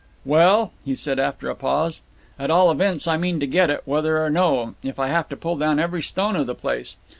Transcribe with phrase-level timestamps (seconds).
[0.25, 2.01] "Well," he said after a pause,
[2.39, 5.37] "at all events I mean to get it, whether or no, if I have to
[5.37, 6.97] pull down every stone of the place.